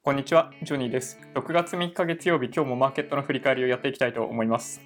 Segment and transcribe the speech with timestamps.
[0.00, 1.18] こんにちは、ジョニーです。
[1.34, 4.80] 6月3日月曜日、今日もマーケットの振り返りをやっていきたいと思います。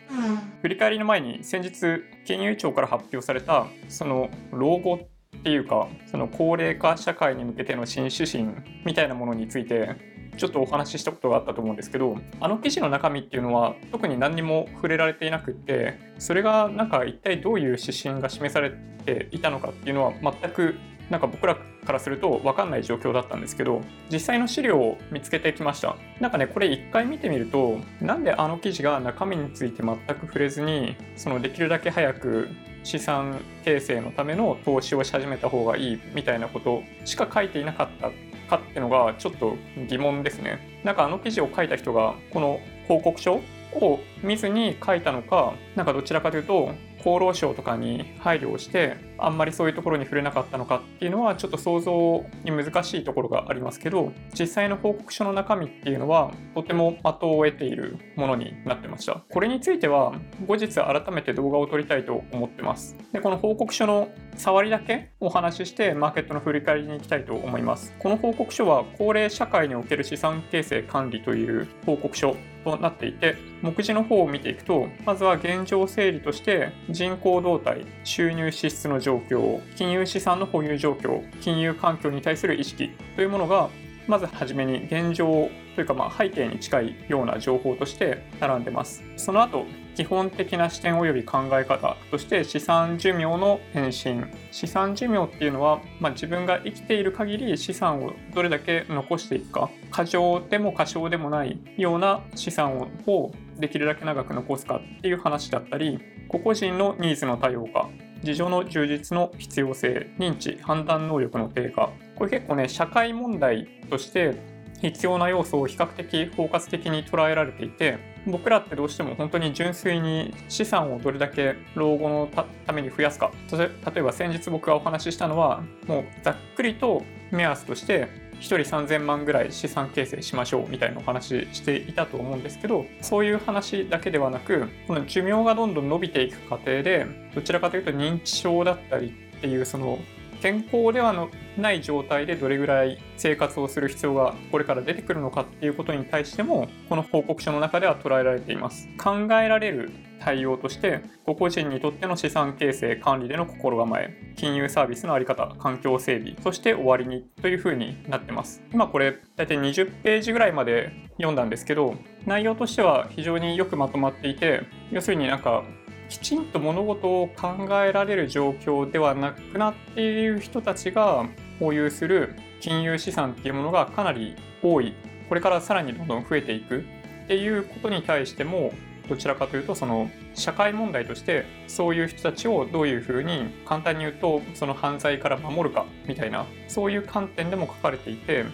[0.63, 4.95] 振り返りの前に、先日、金融庁から発表された、その老後
[5.37, 8.49] っていうか、その高齢化社会に向けての新指針
[8.85, 9.97] みたいなものについて、
[10.39, 18.71] ちょっとお話ししたことがあったと思うんですけど、あの記事の中身っていうのは特に何にも触れられていなくって、それがなんか一体どういう指針が示され
[19.05, 20.75] ていたのかっていうのは全く
[21.13, 25.97] なんか僕らからすると分かんない状況だったんですけど実際の資料を見つけてきました。
[26.21, 32.49] なんかねこれ一回見てみるとなんであの記事が中身について全く触れずにそのできるだけ早く
[32.83, 38.11] 資産形成のための投資をし始めた方がいいみたいなことしか書いていなかった
[38.49, 39.57] かってのがちょっと
[39.89, 40.81] 疑問ですね。
[40.83, 43.43] なんかあの記事を書いた人がこの報告書
[43.75, 59.23] を見ずに書いたのかなんかどちらかというと厚労省とかに配慮をしてあんまりそういうところに触れなかったのかっていうのはちょっと想像に難しいところがありますけど実際の報告書の中身っていうのはとても的を得ているものになってました。
[59.31, 60.13] これについては
[60.47, 62.97] 後日改めて動画を撮りたいと思ってます。
[63.13, 67.95] でこの報告書の触りだけお話ししてマーケットの振り返りに行きたいと思います。
[67.99, 83.69] この報告書は高齢社会における資産形成管理という報告書となっていて目次の方を見ていくとまずは現状整理として人口動態収入支出の状状況金融資産の保有状況金融環境に対する意識というものが
[84.09, 89.03] まずはじめに現状というかまあ背景に近いような情報として並んでます。
[89.17, 94.25] その後基本的な視点及び考え方として資産寿命の変身。
[94.51, 107.89] 資産寿命っていうのは、まあ、自分が生きている限り資産をどれだけ残していくか過剰でも過小でもないような資産をできるだけ長く残すかっていう話だったり個々人のニーズの多様化
[108.23, 111.91] 事情の充実の必要性認知判断能力の低下。
[112.17, 114.37] これ結構ね社会問題として
[114.81, 122.29] 必要な要素を比較的包括的に捉えられていて僕らってどうしても本当に純粋に資産をどれだけ老後の
[122.67, 123.33] ために増やすか。
[123.51, 128.09] 例えば先日僕がお話ししたのはもうざっくりと目安として
[128.43, 139.99] 1人3000万ぐらい資産形成しましょうみたいなお話していたと思うんですけどそういう話だけではなくこの寿命がどんどん伸びていく過程でどちらかというと認知症だったりっていうその
[140.43, 141.15] 健康では
[141.57, 148.89] ない状態でどれぐらい生活をする必要がこれから出てくるのかっていうことに対してもこの報告書の中では捉えられています。
[148.99, 158.63] 考えられる対応として個々人にとっての資産形成管理での心構え金融サービスの在り方環境整備そして終わりにというふうになってます。
[158.73, 161.95] 今これ大体20ページぐらいまで読んだんですけど
[162.27, 165.63] 内容としては非常によくまとまっていて要するになんか
[166.13, 171.27] きちんと物事を考えられる状況ではなくなっている人たちが
[171.59, 174.95] 保有する金融資産っていうものがかなり多い
[175.31, 176.81] これからさらにどんどん増えていく
[177.25, 178.75] っていうことに対しても
[179.09, 188.45] どちらかというとその社会問題としてそういう人たちをどういうふうに簡単に言うとその犯罪から守るかみたいなそういう観点でも書かれていて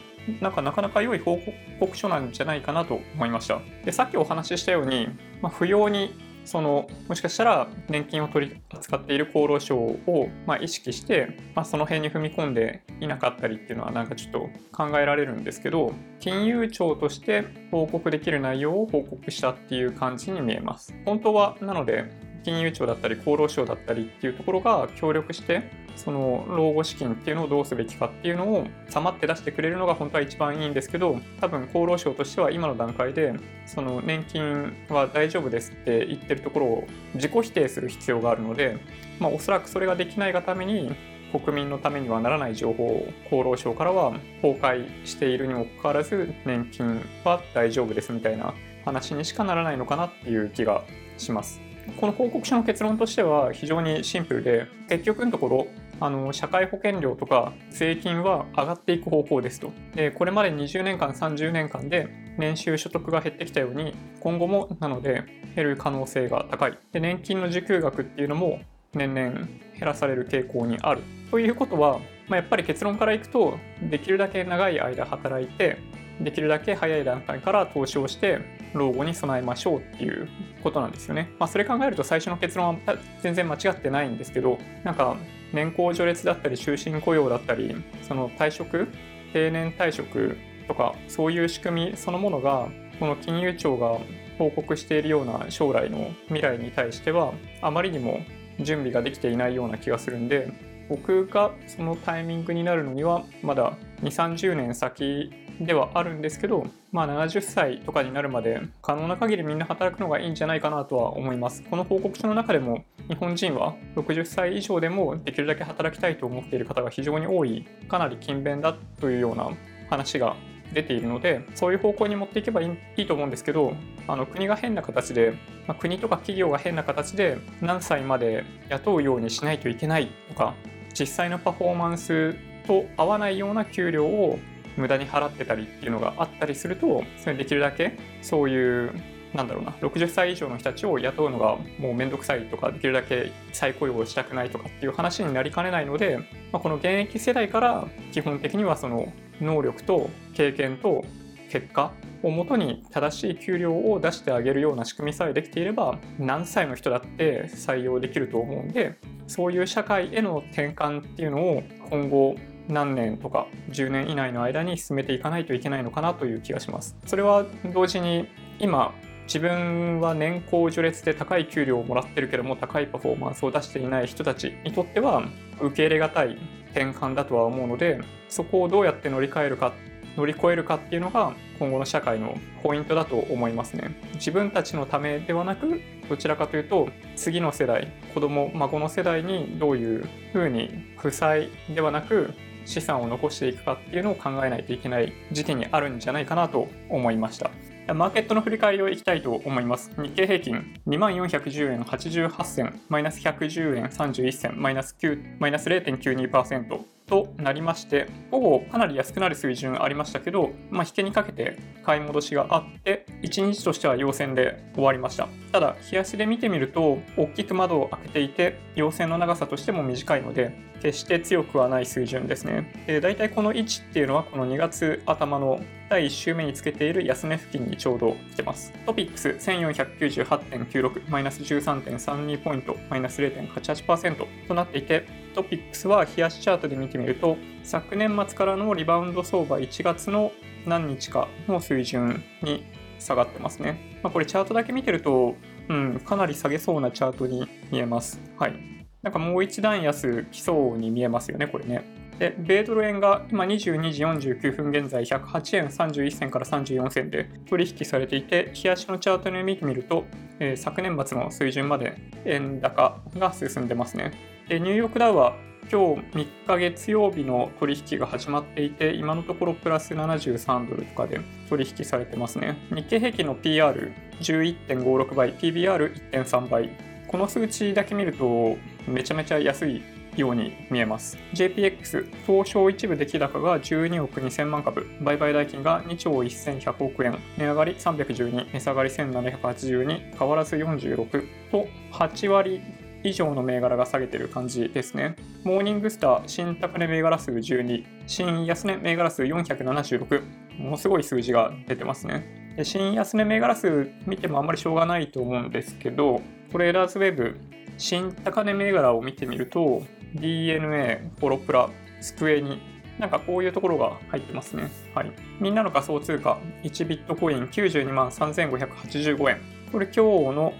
[0.40, 1.40] なんかなかなか良い報
[1.80, 3.60] 告書なんじゃないかなと思いました。
[3.84, 5.08] でさっきお話ししたように、
[5.42, 20.94] まあ、不要にそのもしかしたら年金を取り扱っている厚労省を、まあ、意識して、まあ、その辺に踏み込んでいなかったりっていうのはなんかちょっと考えられるんですけど金融庁として報告できる内容を報告したっていう感じに見えます。
[21.04, 22.10] 本当はなので
[22.44, 33.34] 金融庁だったり厚労省だったりっていうところが協力してその老後資金っていうのをどうすべきかっていうのをさまって出してくれるのが本当は一番いいんですけど多分厚労省としては今の段階で
[33.66, 38.78] その年金は大丈夫ですって言ってるところを自己否定する必要があるので、
[39.18, 40.94] まあ、おそらくそれができないがために
[41.32, 48.54] 国民のためにはならない情報を厚労省からは公開しているにもかかわらず年金は大丈夫ですみたいな
[48.84, 50.84] 話にしかならないのかなっていう気が
[51.18, 51.60] します。
[51.96, 55.66] この報告書の結論としては非常にシンプルで結局のところ
[56.00, 59.72] あの社会保険料とか税金は上がっていく方向ですと。
[59.94, 62.08] でこれまで20年間30年間で
[62.38, 65.24] 年収所得が減ってきたように今後もなので
[65.56, 66.78] 減る可能性が高い。
[66.92, 68.60] で年金の受給額っていうのも
[68.94, 69.48] 年々減
[69.82, 71.02] らされる傾向にある。
[71.30, 75.78] ということは、まあ、やっぱり結論からいくとできるだけ長い間働いて
[76.20, 78.40] できるだけ早い段階から投資をして
[78.74, 80.28] 老後に備えましょうっていう
[80.62, 81.30] ことなんですよね。
[81.38, 85.16] まあ、それ考えると最初の結論は全然間違ってないんですけどなんか
[85.52, 88.88] 年功序列だったり終身雇用だったりその退職
[89.32, 90.36] 定年退職
[90.66, 92.68] とかそういう仕組みそのものが
[92.98, 93.98] この金融庁が
[94.38, 98.20] 報告しているような将来の未来に対してはあまりにも
[98.60, 100.52] 準備ができていないような気がするんで
[100.88, 105.30] 僕がそのタイミングになるのにはまだ2030年先
[105.60, 111.62] ではあるんですけど、まあ、70歳とかになるまで可能な限りみんな働くのがいいんじゃないかなとは思います。
[111.64, 119.50] この報告書の中でも日本人は60歳以上でもできるだけ働きたいと思っている方が非常に多い、かなり勤勉だというような
[119.88, 120.36] 話が
[120.72, 123.72] 出ているのでそういう方向に持っていけばいいと思うんですけど
[124.06, 125.34] あの国が変な形で、
[125.66, 130.54] まあ、国とか企業が変な形で何歳まで雇うようにしないといけないとか
[130.98, 132.36] 実際のパフォーマンス
[132.68, 134.38] と合わないような給料を
[134.76, 138.92] 無駄に払ってたりっていうのがあったりするとそれできるだけそういう
[139.34, 146.18] なんだろうな60歳以上の人たちを雇うのがもうめんどくさいとかできるだけ再雇用をしたくないとかっていう話になりかねないので、
[146.52, 151.04] まあ、この現役世代から基本的にはその能力と経験と
[151.50, 151.92] 結果
[152.22, 162.36] をもとに正しい給料を出してあげるような仕組みさえできていれば何歳の人だって採用できると思うんでそういう社会への転換っていうのを今後
[162.68, 166.96] 何年とか10年以内の間に進めていかないといけないのかなという気がします。
[167.06, 168.28] それは同時に
[168.58, 168.92] 今
[169.28, 175.22] 自分は年功序列で高い給料をもらってるけども高いパフォーマンスを出していない人たちにとっては
[175.60, 176.38] 受け入れがたい
[176.70, 178.00] 転換だとは思うので
[178.30, 179.74] そこをどうやって乗り換えるか
[180.16, 192.32] 乗り越えるかっていうのが今後の社会のポイントだと思いますね自分たちのためではなくどちらかというと次の世代子供孫の世代にどういうふうに負債ではなく
[192.68, 197.50] 資産を残していくかっていうのを考えないといけない時期にあるんじゃないかなと思いました。
[197.94, 199.90] マーケットの振り返りをいきたいと思います。
[199.96, 215.28] 日経平均2410円88銭、マイナス110円31銭、マイナス9、マイナス0.92%となりまして、午後かなり安くなる水準ありましたけど、まあ、引けにかけて買い戻しがあって、1日としては陽線で終わりました。
[215.52, 222.84] ただ、冷やしで見てみると、大きく窓を開けていて、陽線の長さとしても短いので、決して強くはない水準ですね。
[222.86, 228.72] で大体この位置っていうのは、この2月頭の第1週目につけている安値付近にちょうど来てます。
[228.86, 240.32] トピックス1498.96マイナス13.32ポイントマイナス0.88%となっていてトピックスは冷やしチャートで見てみると昨年末からのリバウンド相場1月の
[240.66, 242.64] 何日かの水準に
[242.98, 243.98] 下がってますね。
[244.02, 245.36] まあ、これチャートだけ見てると、
[245.68, 248.20] うん、かなり下げそうなチャートに見えます。
[248.38, 248.54] はい。
[249.02, 251.84] なんかもう一段安来そうに見えますよね、これね。
[252.18, 260.04] で、米ドル円が今22時49分現在108円31銭から34銭で取引されていて、日足のチャートで見てみると、
[260.40, 264.12] えー、昨年末の水準まで円高が進んでますね。
[264.48, 265.36] で、ニューヨークダウは
[265.70, 272.56] 今日3日月曜日の取引が始まっていて、今のところプラス73ドルとかで取引されてますね。
[272.74, 276.70] 日経平均の PR11.56 倍、PBR1.3 倍。
[277.06, 279.82] この数値だけ見るとめちゃめちゃ安い
[280.16, 281.18] ように見えます。
[281.34, 292.62] JPX、東証一部出来高が12億2000万株、売買代金が2兆1100億円、値上がり312、値下がり1782、変わらず46と8割
[293.02, 295.16] 以上の銘柄が下げてる感じですね。
[295.44, 300.22] モーニングスター新高値銘柄数12、新安値銘柄数476、
[300.58, 302.54] ものすごい数字が出てますね。
[302.56, 307.36] で新安値銘柄数見てもあんまりしょうがないと思うんですけど、トレーダーズウェブ
[307.76, 309.82] 新高値銘柄を見てみると、
[310.14, 312.60] DNA、ポロプラ、スクエニ、
[312.98, 314.68] なんかこういうところが入ってますね。
[314.94, 315.12] はい。
[315.38, 319.40] みんなの仮想通貨、1ビットコイン92万3585円。
[319.70, 320.52] これ今日の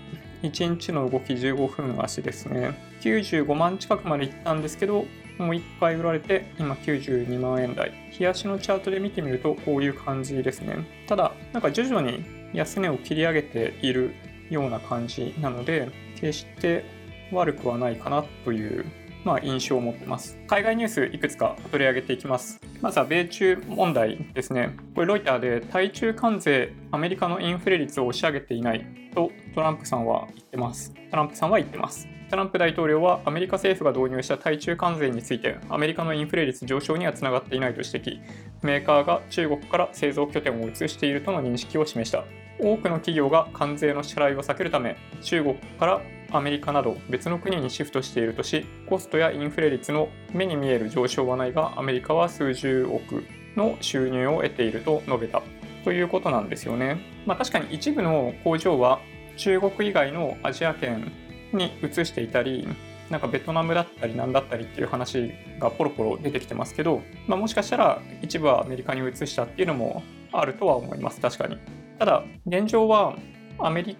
[0.43, 2.79] 1日の動き15分足ですね。
[3.01, 5.07] 95万近くまでいったんですけど、
[5.39, 7.93] もう1回売られて、今92万円台。
[8.11, 10.77] 日足のチャートで見てみると、こういう感じですね。
[11.07, 14.15] ただ、なんか徐々に安値を切り上げている
[14.51, 16.85] ような感じなので、決して
[17.33, 18.85] 悪くはないかなという
[19.29, 20.39] まあ、印象を持ってます。
[20.47, 22.59] 海外ニュースいくつか取り上げていきます。
[22.81, 24.75] まずは米中問題ですね。
[24.95, 30.95] これロイターで対中関税、アメリカのインフレ率を押し上げていないとトランプさんは言ってます。
[31.11, 32.09] トランプさんは言ってます。
[32.31, 38.21] トランプ大統領はアメリカ政府が導入した対中関税についてアメリカのインフレ率上昇にはつながっていないと指摘
[38.63, 42.25] メーカーが中国から製造拠点を移しているとの認識を示した
[42.61, 53.25] 多くの企業が関税の支払いを避けるため中国からアメリカなど別の国にシフトしているとし、コストやインフレ率の目に見える上昇はないが、アメリカは数十億
[53.57, 55.43] の収入を得ていると述べた
[55.85, 56.99] ということなんですよね。
[57.27, 59.01] まあ、確かに一部の工場は
[59.37, 61.11] 中国以外のアジア圏
[61.53, 62.69] に移していたり、
[63.11, 71.57] なんかベトナムだったりなんだったりっていう話がポロポロ出てきてますけど、まあ、もしかしたら一部はアメリカに移したっていうのもあるとは思います、確かに。
[71.99, 73.17] ただ、現状は
[73.59, 73.97] アメリ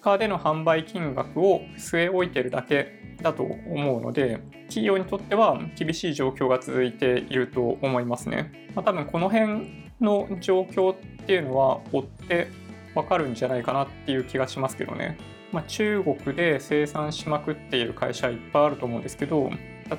[0.00, 8.70] カーでの販売金額を据え置いてるだけだと思うので、企業にとっては厳しい状況が続いていると思いますね。
[8.74, 9.68] まあ、多分この辺
[10.00, 12.48] の状況っていうのは追って
[12.94, 15.18] わかるんじゃないかなっていう気がしますけどね。
[15.52, 19.50] まあ、中国で生産しまくっている会社いっぱいあると思うんですけど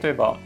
[0.02, 0.38] 例えば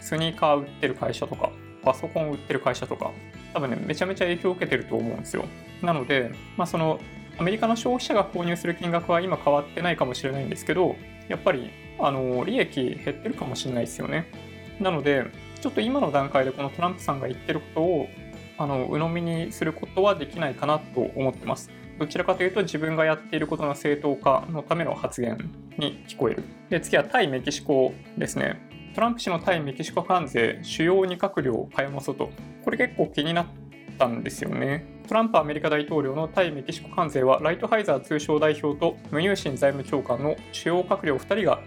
[0.00, 1.50] スニーカー売ってる会社とか
[1.82, 3.10] パソコン売ってる会社とか
[3.52, 5.44] 多分ねめちゃめちゃ影響を受けてると思うんですよ
[5.82, 6.98] なので、まあ、その
[7.38, 10.96] アメリカの消費者が購入する金額は今変わってないかもしれないんですけど
[11.28, 14.26] やっぱりあの利益減ってるかもしれないですよね
[14.80, 15.26] なので
[15.60, 18.08] ちょっと今の段階でこのトランプさんが言ってることを
[18.58, 25.38] あの鵜呑みにすることはできないかなと思ってますどちらかというと自分がやっていることの正当化のための発言
[25.78, 26.42] に聞こえる。
[26.68, 28.60] で次は対メキシコですね。
[28.94, 32.30] トランプ氏の対メキシコ関税、主要2閣僚を買い戻そうと。
[32.64, 33.63] これ結構気になって
[33.98, 34.86] たんですよね。
[35.06, 41.60] トランプアメリカ大統領の対メキシコ関税は、ライトハイザー通商代表と無入信財務長官の主要閣僚2人が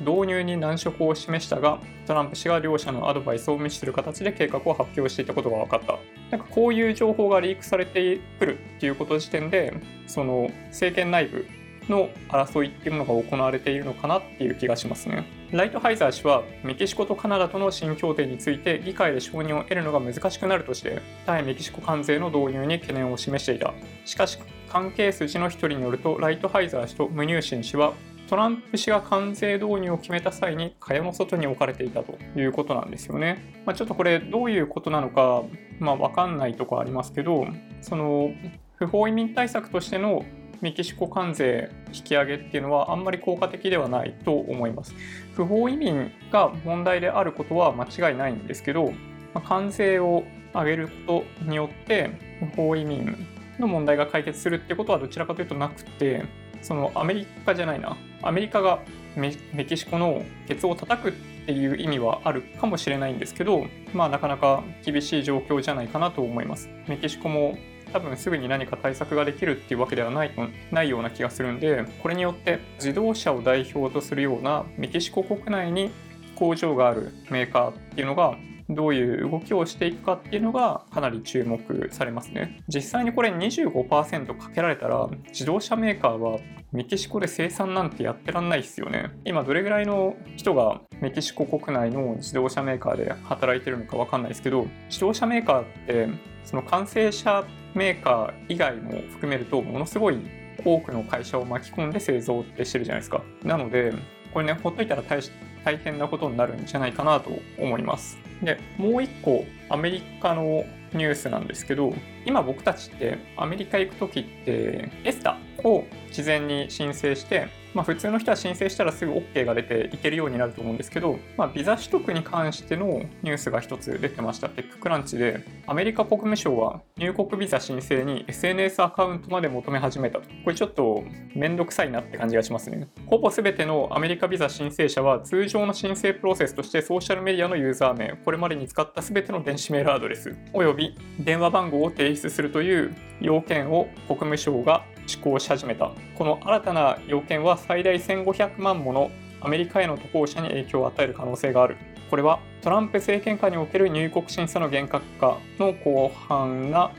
[0.00, 5.98] 導入に難色を示したが、トランプ氏が両者のアドバイスを無視する形で計画を発表していたことが分かった。
[6.30, 9.74] なんかこういう情報がリークされてくるっていうこと時点で、
[10.06, 11.46] その政権内部
[11.90, 15.26] の争いっていうものが行われているのかなっていう気がしますね。
[15.50, 23.72] ライトハイザー氏はメキシコとカナダとの新協定について議会で承認を得るのが難しくなるとして対メキシコ関税の導入に懸念を示していた。
[24.04, 27.94] しかし関係筋の一人によるとライトハイザー氏とムニューシン氏は
[28.28, 33.62] トランプ氏が関税導入を決めた際に蚊帳の外に置かれていたということなんですよね。
[33.64, 35.44] まあ、ちょっとこれどういうことなのか、
[35.80, 37.46] まあ、分かんないとこありますけど
[37.80, 38.30] その
[38.76, 40.24] 不法移民対策としての
[40.60, 44.94] メキシコ関税引き上げっていうのはあんまり効果的ではないと思います。
[45.34, 48.92] 不法移民が問題であることは間違いないんですけど、
[49.34, 52.10] まあ、関税を上げることによって
[52.40, 53.16] 不法移民
[53.58, 56.24] の問題が解決するってことはどちらかというとなくて
[56.62, 58.80] そのアメリカじゃないなアメリカが
[59.16, 59.32] メ
[59.64, 61.12] キシコのケツを叩くっ
[61.46, 67.56] ていう意味はあるかもしれないんですけどまあなかなか厳しい状況じゃないかなと思いますメキシコも
[67.92, 70.32] 多分すぐに何か対策ができるっていうわけではない
[70.70, 75.90] ないような気がするんでこれによって自動車を代表とするようなメキシコ国内に
[76.36, 78.36] 工場があるメーカーっていうのが
[78.70, 82.60] どういう動きをしていくかっていうのがかなり注目されますね。
[82.68, 86.38] 実際にこれ25%かけられたら自動車メーカーは
[86.70, 89.10] メキシコで生産なんてやってらんないですよね。
[89.24, 96.08] 今どれぐらいの人がメキシコ国内の自動車メーカーで働いてるのかわかんないですけど自動車メーカーって
[96.44, 97.44] その完成車
[97.74, 100.18] メーカー以外も含めるとものすごい
[100.64, 103.22] 多くの会社を巻き込んで製造ってしてるじゃないですか。
[103.44, 103.92] なので
[104.32, 105.20] これねほっといたら大
[105.64, 108.18] 大変なことになるんじゃないかなと思います。
[108.42, 111.92] でもう一個アメリカのニュースなんですけど
[112.24, 124.48] 今僕たちってアメリカ行く時ってエスタを事前に申請してまあ、普通の人は申請したらすぐ OK が出ていけるようになると思うんですけど、まあ、ビザ取得に関してのニュースが一つ出てました。
[124.48, 130.28] テッククランチで、アメリカ国務省は入国ビザ申請に SNS アカウントまで求め始めたと。
[130.44, 132.88] これちょっとめんどくさいなって感じがしますね。
[133.06, 145.90] ほぼ全てのアメリカビザ申請者は通常の申請プロセスとしてソーシャルメディアのユーザー名、これまでに使った全ての電子メールアドレス、および電話番号を提出するという要件を国務省が施行し始めた。
[146.16, 149.10] この新たな要件は最大1500万もの
[149.40, 151.76] アメリカへの渡航者に影響を与える可能性がある。
[152.10, 156.92] これはトランプ政権下における入国審査の厳格化の広範な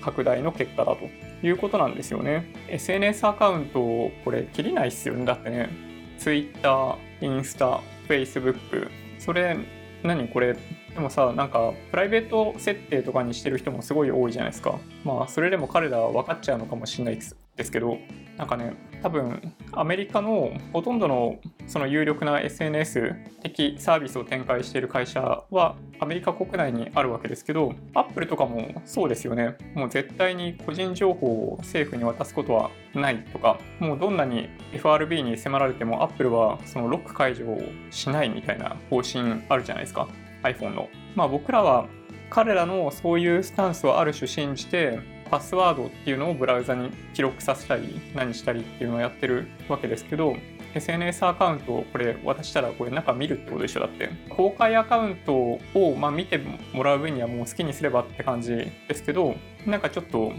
[0.00, 1.08] 拡大の結果だと
[1.44, 2.52] いうことなんですよね。
[2.68, 5.24] SNS アカウントを、これ切りないっすよね。
[5.24, 5.68] だってね、
[6.18, 9.56] Twitter、インスタ、Facebook、それ、
[10.02, 10.54] 何これ
[10.94, 14.78] でもさ、なんか、プライベート設定とかにしてる人もすごい多いじゃないですか。
[15.04, 17.36] まあ、それでも彼らは分かっちゃうのかもしれないです。
[17.56, 17.98] ですけど
[18.36, 29.56] なんかね多分アメリカのほとんどのその有力な SNS 的サービスを展開している会社はアメリカ国内にあるわけですけどアップルとかもそうですよね。
[29.74, 37.60] もう絶対に個人情報を政府に渡すことはないとかもうどんなに FRB に迫られてもアップルはそのロック解除を
[37.90, 40.08] しないみたいな方針あるじゃないですか。
[40.42, 40.88] iPhone の。
[41.14, 41.88] まあ僕らは
[42.28, 44.98] 彼らのそういうスタンスをある種信じて
[45.30, 50.36] パスワードっていうのをブラウザに記録させたり何したりっていうのをやってるわけですけど
[50.74, 53.80] SNS アカウントをこれ渡したらこれ中見るってことでしょ？
[53.80, 54.10] だって。
[54.28, 56.38] 公開アカウントをま見て
[56.72, 58.54] もらう上にはもう好きにすればって感じ
[58.88, 60.32] ですけどなんかちょっと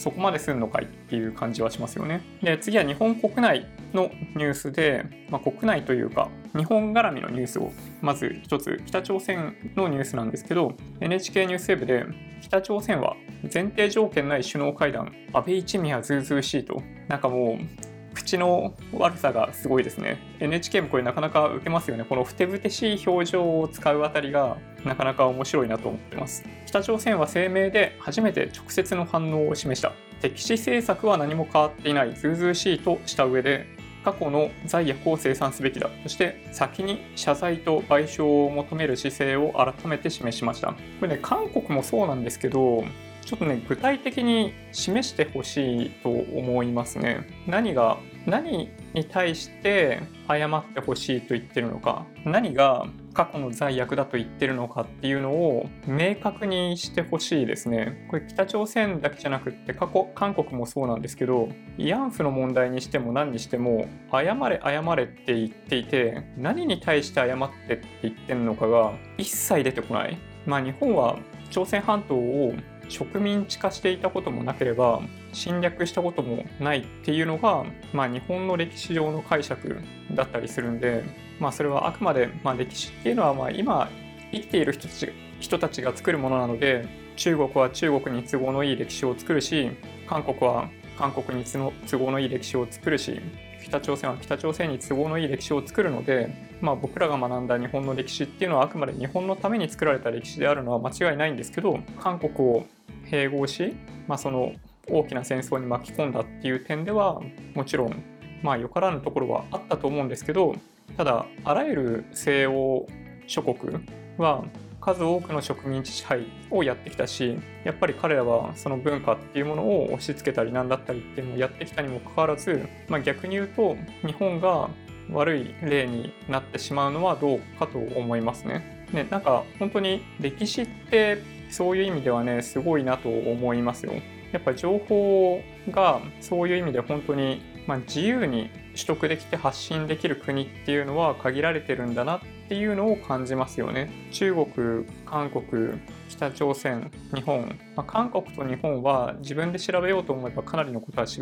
[0.00, 2.22] そこまですんのかいっていう感じはしますよね。
[2.42, 12.06] で、次は日本国内のニュースで、まあ、国内というか、日本絡みのニュースを、まず一つ、北朝鮮のニュースなんですけど、NHK ニュースウェブで、
[12.40, 13.14] 北朝鮮は
[13.52, 20.18] 前提条件ない首脳会談、安倍一味はずうずうしいと、なんかもう、口の悪さがすごいですね。
[20.40, 22.04] NHK もこれなかなか受けますよね。
[22.04, 26.44] このふてぶてしい表情を使うあたりがなかなか面白いなと思ってます。
[26.66, 29.92] 北朝鮮は声明で初めて直接の反応を示した。
[30.20, 32.14] 敵視政策は何も変わっていない。
[32.14, 33.66] ずうずうしいとした上で
[34.04, 35.90] 過去の罪悪を清算すべきだ。
[36.02, 40.68] そして先に謝罪と賠償を求める姿勢を改めて示しました。
[40.68, 42.84] これね韓国もそうなんですけど
[43.30, 58.08] ちょっとね具体的に示してほしいと思いますね何が何に対して謝ってほしいと言ってるのか何が過去の罪悪だと言ってるのかっていうのを明確にしてほしいですね。
[58.10, 70.18] これ北朝鮮だけじゃなくって過去韓国もそうなんですけど慰安婦の問題にしても何にしても謝れ謝れって言っていて何に対して謝ってって言ってるのかが一切出てこない。
[70.46, 71.16] まあ日本は
[71.50, 72.54] 朝鮮半島を
[72.90, 75.00] 植民地化していたこともなければ
[75.32, 79.78] 侵略したこともないっていうのが、まあ、日本の歴史上の解釈
[80.12, 81.04] だったりするんで、
[81.38, 83.88] まあ、それはあくまで、まあ、歴史っていうのはまあ今
[84.32, 89.70] 生きている人たち人たちが作るものなので中国は中国に都合のいい歴史を作るし
[90.06, 90.68] 韓国は
[90.98, 93.20] 韓国に都合のいい歴史を作るし
[93.62, 102.66] 北朝鮮は北朝鮮に都合のいい歴史を作るので、まあ、僕らが学んだ日本の歴史っていうのはあくまで日本のために作られた歴史であるのは間違いないんですけど韓国を
[103.10, 103.74] 併合し、
[104.08, 104.52] まあ、その
[104.88, 107.20] 大きな戦争に巻き込んだっていう点では
[107.54, 108.02] もちろん
[108.42, 110.54] まあよからぬところはあったと思うんですけど
[110.96, 112.86] ただあらゆる西欧
[113.26, 113.84] 諸国
[114.16, 114.44] は
[114.80, 124.70] 数多くの植民地支配をやってきたしやっぱり彼らはその文化っていうものを押し付けたりなんだったりっていうのをやってきたにもかかわらず、まあ、逆に言うと日本が
[125.12, 128.86] 悪い例になってしまうのはどうかと思いますね。
[128.92, 133.92] ねなんか本当に歴史ってそういう意味ではねすごいなと思いますよ。
[134.32, 142.20] やっぱり情報がそういう意味で本当に、まあ、自由に取得できて発信できる国っていうのは限られてるんだなっ
[142.50, 144.08] ていうのを感じますよね。
[144.10, 147.42] 中国、韓国、北朝鮮、日本、
[147.76, 151.20] まあ、韓国と日本は自分で調べようと思えばかなりのことは調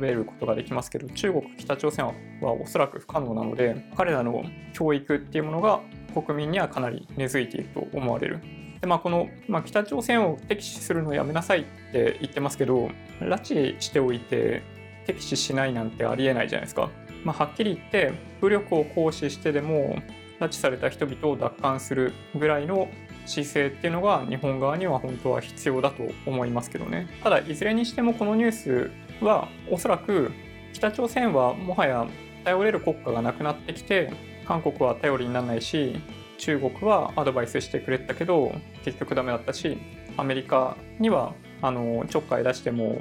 [0.00, 2.12] べることができますけど中国、北朝鮮は
[2.52, 8.40] おそらく不可能なので彼らの教育っていうものが国民にはかなり根付いていると思われる。
[8.80, 14.64] でまあ、この、まあ、北朝鮮を敵視するのやめなさいって言ってますけど拉致しておいて
[15.06, 16.90] 敵視しないなんてありえないじゃないですか。
[17.22, 20.02] まあ、はっきり言って武力を行使してでも
[20.40, 22.88] 拉致された人々を奪還するぐらいの
[23.24, 27.08] 姿勢っていうのが日本側には本当は必要だと思いますけどね。
[27.22, 28.90] ただいずれにしてもこのニュース
[29.24, 30.30] はおそらく
[30.72, 32.06] 北朝鮮はもはや
[32.44, 34.12] 頼れる国家がなくなってきて
[34.46, 35.96] 韓国は頼りにならないし
[36.38, 39.78] 中国はアドバイスしてくれたけど結局ダメだったし
[40.16, 43.00] アメリカにはあのちょっかい出しても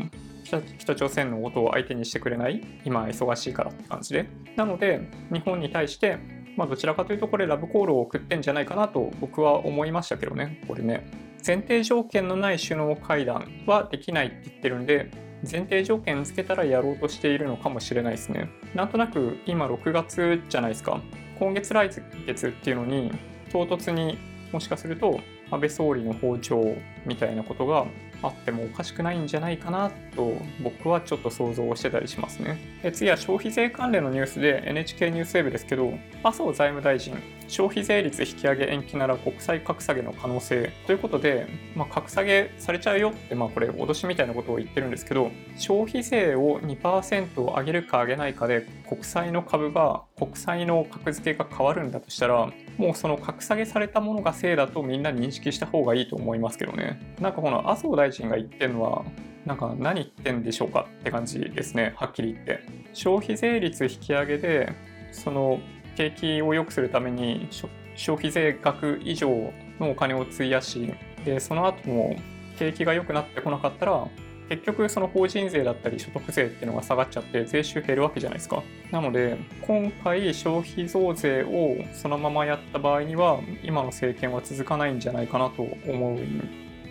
[0.78, 6.18] 北朝鮮のことを相手にしてくれない今忙しいからって感じでなので日本に対して
[6.56, 10.62] まあどちらかというとこれラブコールを送ってんじゃないかなと僕は思いましたけどね。
[10.68, 11.06] これね。
[11.46, 15.12] 前提条件のない首脳会談はできないって言ってるんで
[15.44, 18.50] 前提条件つけたらやろうとしているのかもしれないですね。
[18.74, 21.02] なんとなく今6月じゃないですか。
[21.38, 21.90] 今月来
[22.26, 23.12] 月っていうのに
[23.52, 24.18] 唐突に
[24.52, 25.20] もしかすると
[25.52, 27.86] 安倍総理の訪朝みたいなことが
[28.26, 32.58] あってもおかしくないんじゃないかなと僕はちょっと想像をしてたりしますね。
[32.84, 37.14] で次は消費税関連のニュースで NHK ニュースウェブですけど麻生財務大臣
[37.48, 40.72] 消費税率引き上げ延期なら国債格下げの可能性。
[40.88, 57.00] ということで、まあ、格下げされちゃうよって、まあ、これ脅しみたいなことを言ってるんですけど消費税を2%上げるか上げないかで国債の株が国債の格付けが変わるんだとしたらもうその格下げされたものがせいだとみんな認識した方がいいと思いますけどね。
[57.20, 59.06] なんかこの麻生大臣が言ってるのは
[59.46, 62.60] なんか何言ってんでしょうかって感じですねはっきり言って。
[62.94, 64.74] 消費税率引き上げで
[65.12, 65.60] その
[65.96, 67.48] 景気を良くするために
[67.96, 72.16] 消費税額以上のお金を費やしでその後も
[72.60, 74.08] 景気が良くなってこなかったら
[74.50, 78.62] 結局その法人税だったり所得税っていうのが下がっちゃって税収減るわけじゃないですか。
[78.92, 86.20] なので今回消費増税をそのままやった場合には今の政権は続かないんじゃないかなと思う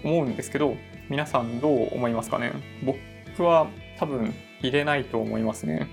[0.03, 0.77] 思うんですけど
[1.09, 2.53] 皆さんどう思いますかね？
[2.83, 5.87] 僕は多分入れないと思いますね。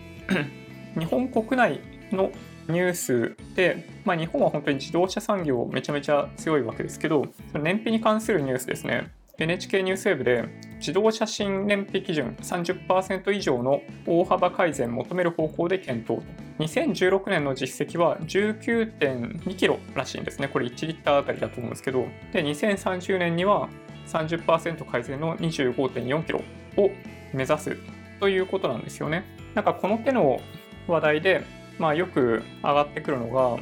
[0.98, 1.80] 日本国内
[2.12, 2.32] の
[2.72, 9.12] ニュースで、まあ、日本は本当に自動車産業めちゃめちゃ強いわけですけど、その燃費に関するニュースですね。
[9.38, 10.46] NHK ニュースウェブで
[10.78, 16.22] 自動車新燃費基準30%以上の大幅改善求める方向で検討
[16.60, 20.48] 2016年の実績は19.2キロらしいんですね。
[20.48, 22.06] これ1リッターあたりだと思うんですけど。
[22.34, 23.70] で2030年には
[24.08, 26.42] 30%改善の25.4キロ
[26.78, 26.92] を
[27.34, 27.78] 目指す
[28.20, 29.24] ということなんですよね。
[29.56, 30.40] なんかこの手の
[30.88, 31.44] 話題で、
[31.80, 33.58] まあ、よく上がってくるのが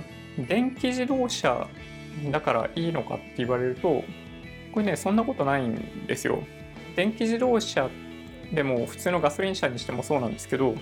[0.47, 1.67] 電気自動車
[2.31, 4.03] だからいいのかって言われると
[4.71, 6.43] これねそんなことないんですよ。
[6.95, 7.89] 電気自動車
[8.53, 10.75] でも普通のガソリン車にしてもそうなんですけど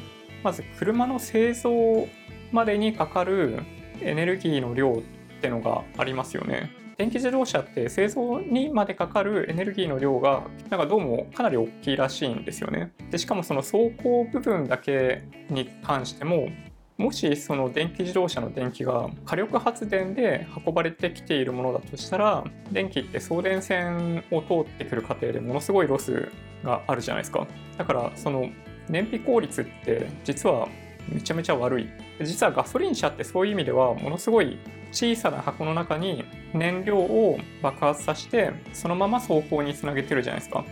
[0.43, 2.07] まず車の製造
[2.51, 3.59] までにかかる
[4.01, 5.03] エネルギーの量
[5.37, 6.71] ってのがありますよね。
[6.97, 12.91] 電気自動車って製造にまでかかるエネルギーの量がなんかどうもかなり大きいらしいんですよね。
[13.11, 16.49] でしかもその走行部分だけに関しても
[16.97, 26.29] もしその電気自動車の電気が火力発電で運ばれてきているものだとしたら電気って送電線を通ってくる過程でものすごいロス
[26.63, 27.45] があるじゃないですか。
[27.77, 28.49] だからその
[28.89, 30.67] 燃費効率って実は
[31.07, 31.88] めちゃめちゃ悪い。
[32.23, 34.57] 実はガソリン車ってそういう意味ではものすごい
[34.91, 40.65] 小さな箱の中に燃料を爆発させてそのまま走行につなげてるじゃないですか。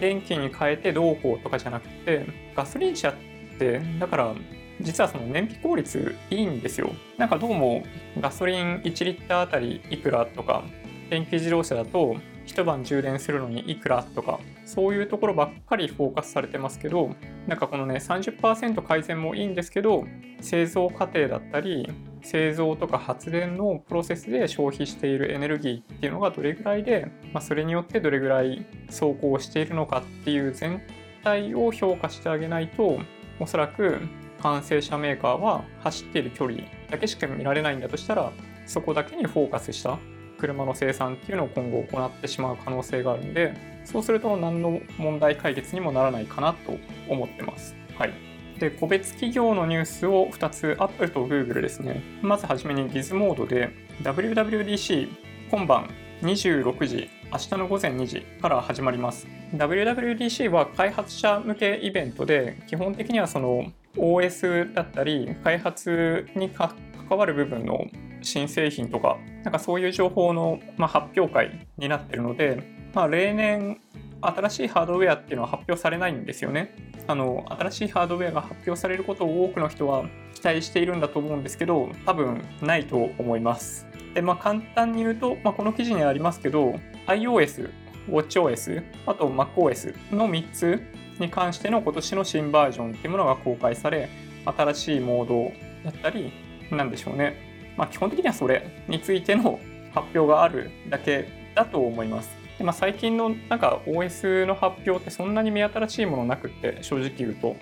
[0.00, 3.14] 電気に変えてどうこうとかじゃなくてガソリン車っ
[3.58, 4.34] てだから
[4.82, 6.90] 実はその燃費効率いいんですよ。
[7.18, 7.84] なんかどうも
[8.20, 10.62] ガソリン1リッターあたりいくらとか
[11.10, 17.10] 電気自動車だと一晩充電するのにいくらとかそういうところばっかりフォーカスされてますけど
[17.46, 20.04] なんかこのね30%改善もいいんですけど
[20.40, 21.88] 製造過程だったり
[22.22, 30.82] 製造とか発電のプロセスで消費しているエネルギーっていうのがどれぐらいで、まあ、それによってどれぐらい走行しているのかっていう全
[31.22, 33.00] 体を評価してあげないと
[33.40, 34.00] おそらく
[34.42, 38.32] 完成車メーカーは走っている距離だけしか見られないんだとしたら
[38.66, 39.98] そこだけにフォーカスした
[40.38, 46.76] 車の生産っていうのを今後行ってしまう可能性があるんでそうすると何の問題解決にもならないかなと
[47.08, 47.74] 思ってます。
[47.96, 48.12] はい、
[48.58, 52.02] で個別企業のニュースを2つ Apple と Google ですね。
[52.22, 53.70] まずはじめに Gizmodo で
[54.02, 55.08] WWDC
[55.50, 55.88] 今晩
[56.22, 59.26] 26時明日の午前2時から始まります。
[59.54, 66.74] WWDC は開発者向けイベントで基本的にはその OS だったり開発に関
[67.10, 67.86] わる部分の
[68.22, 72.62] 新製品とかなんかそういう情報の、まあ、発表会になってるので、
[72.94, 73.80] まあ、例年
[74.20, 76.74] 新しいハードウェアっていうのは発表されないんですよね。
[77.08, 83.86] あの新しいハードウェアが発表されることを多くの人は期待しているんだと思うんですけど多分ないと思います。
[84.14, 86.74] でまあ簡単に言うと、まあ、この記事にありますけど
[87.08, 87.70] iOS、
[88.08, 90.82] WatchOS、あと MacOS の3つ
[91.18, 94.08] に関しての今年の新バージョンっていうものが公開され
[94.44, 95.52] 新しいモード
[95.84, 96.32] だったり
[96.70, 97.36] なんでしょうね。
[97.76, 99.60] まあ基本的にはそれについての
[99.94, 102.42] 発表があるだけだと思います。
[102.58, 107.56] で、まあ、最近のなんか OS の発表ってそんなに目新しいものなくって正直言うと、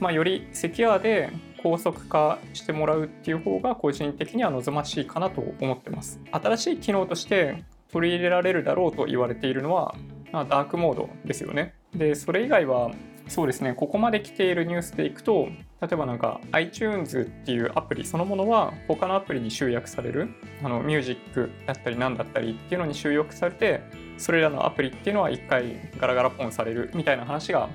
[0.00, 1.30] まあ、よりセキュアで
[1.62, 6.20] 高速化してもらうっていう方が個人的には望ましいかなと思ってます。
[6.30, 9.94] 新しい機能として取り入れられるだろうと言われているのは
[10.32, 11.74] まあ、ダークモードですよね。
[11.94, 12.90] で、それ以外は、
[13.28, 15.48] そうですね、ここまで来ているニュースでいくと、
[15.80, 20.28] 例えばなんか iTunes っていうアプリそのものは他のアプリに集約される、
[20.62, 23.80] あのミュージックだったり何だったりっていうのに集約されて、
[24.16, 27.68] それらのアプリっていうのは一回ガラガラポンされるみたいな話が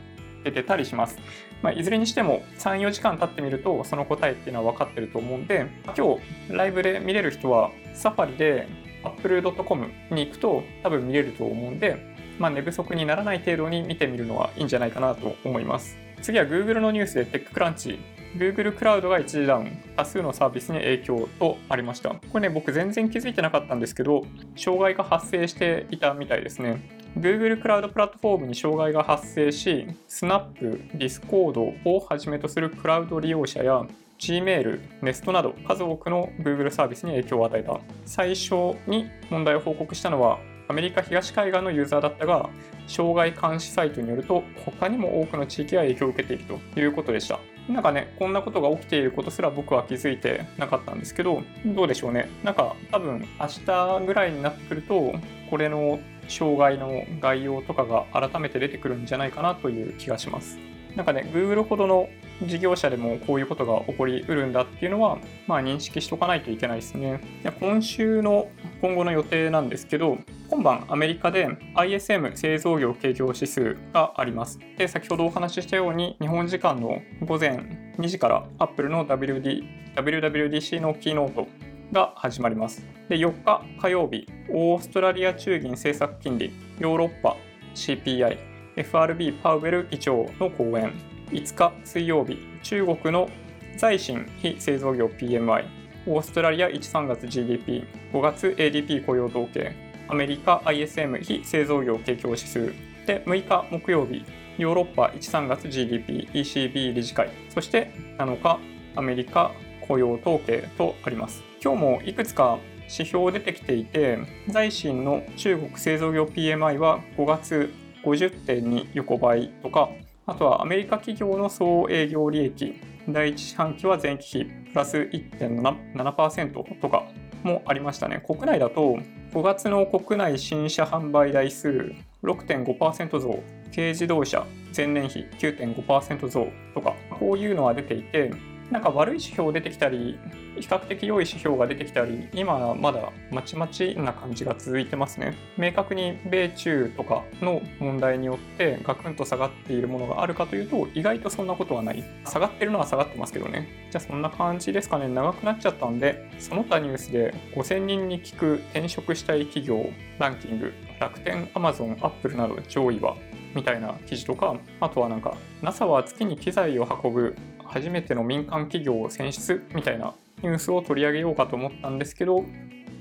[0.44, 1.20] 出てたりします。
[1.62, 8.68] まあ、いずれにしても3、4時間経ってみるとその答えっていうのは分かってると思うんで、今日ライブで見れる人はサファリで
[9.04, 12.12] apple.com に行くと多分見れると思うんで、
[12.42, 15.96] まあ、寝不足にならない程度に見てみるのはいいんじゃないかなと思います。
[16.24, 18.00] 次は Google のニュースでテッククランチ。
[18.36, 22.10] Google クラウドが一時ダウン、多数のサービスに影響とありました。
[22.10, 24.26] これね、僕全然気づいてなかったんですけど、
[24.56, 26.82] 障害が発生していたみたいですね。
[27.16, 33.86] Google クラウドプラットフォームに障害が発生し、Snap、Discord をはじめとするクラウド利用者や
[34.18, 37.80] Gmail、Nest など数多くの Google サービスに影響を与えた。
[38.06, 40.40] 最初に問題を報告したのは
[40.72, 42.50] アメリカ東海岸のユーザーだったが、
[42.88, 47.42] 障害監視サイトによると、他にも多くの地域が影響を受けているということでした。
[47.68, 52.30] なんかね、こんなことが起きていることすら僕は気づいてなかったんですけど、どうでしょうね。
[52.42, 55.14] なんか多分明日ぐらいになってくると、
[55.50, 60.58] これの障害の概要とかが改めて出てくるんじゃないかなという気がします。
[60.96, 62.08] なんかね、Google ほどの
[62.46, 67.22] 事業者でもこういうことが起こりうるんだっていうのは、まあ認識しとかないといけないですね。
[67.60, 68.48] 今週の
[68.82, 70.18] 今後の予定なんですけど、
[70.50, 74.60] 今晩アメリカで ISM 製造業景況指数があります。
[74.78, 77.60] で、先ほどお話ししたように日本時間の午前
[77.98, 79.64] 2時から Apple の WD
[79.96, 81.48] WWDC のキーノート
[81.92, 82.86] が始まります。
[83.10, 87.36] で、4日火曜日、オーストラリア中銀政策金利、ヨーロッパ
[87.76, 88.38] CPI、
[88.78, 90.94] FRB パウエル議長の講演、
[91.32, 93.30] 5日水曜日、中国の
[93.78, 95.66] 財新非製造業 PMI、
[96.08, 99.76] オーストラリア1、3月 GDP、5月 ADP 雇用統計、
[100.08, 102.74] アメリカ ISM 非製造業景況指数、
[103.06, 104.26] で6日木曜日、
[104.58, 108.60] ヨーロッパ1、3月 GDP、ECB 理事会、そして7日
[108.96, 109.52] アメリカ
[109.88, 111.44] 雇用統計とあります。
[111.64, 119.90] 今日もいくつか指標出てきていて、財新の中国製造業 PMI は5月50.2横ばいとか、
[120.32, 127.04] あとはアメリカ企業の総営業利益、第1四半期は前期比プラス1.7%とか
[127.44, 128.24] もありましたね。
[128.26, 128.98] 国内だと
[129.34, 131.92] 5月の国内新車販売台数
[132.24, 133.44] 6.5%増、
[133.76, 138.32] 軽自動車前年比9.5%増とか、こういうのは出ていて、
[138.72, 140.18] なんか悪い指標出てきたり、
[140.58, 145.36] 比較的良い指標が出てきたり、今まだまちまちな感じが続いてますね。
[145.58, 152.02] 明確に米中とかの問題によってガクンと下がっているものがあるかというと、意外とそんなことはない。
[152.26, 153.68] 下がってるのは下がってますけどね。
[153.92, 155.10] じゃあそんな感じですかね。
[155.10, 163.18] 長くなっちゃったんで、その他ニュースで5000人に聞く転職したい企業ランキング、楽天、アマゾン、アップルなど上位は
[163.54, 167.36] みたいな記事とか、あとはなんか NASA は月に機材を運ぶ
[167.72, 172.44] 初めての民間企業を選出みたいなニュースを取り上げようかと思ったんですけど、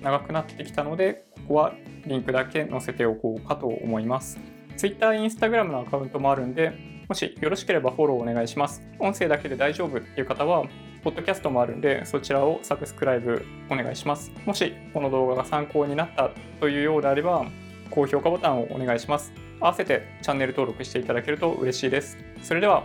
[0.00, 1.74] 長くなってきたので、ここは
[2.06, 4.38] リンクだけ載せておこうかと思います。
[4.76, 6.72] Twitter、Instagram のアカウントもあるんで、
[7.08, 8.82] もしよろしければフォローお願いします。
[9.00, 10.64] 音声だけで大丈夫っていう方は、
[11.02, 14.30] ポッドキャストもあるんで、そちらをサブスクライブお願いします。
[14.46, 16.30] もしこの動画が参考になった
[16.60, 17.44] というようであれば、
[17.90, 19.32] 高評価ボタンをお願いします。
[19.58, 22.16] 合わせてチャンネル登録していただけると嬉しいです。
[22.42, 22.84] それでは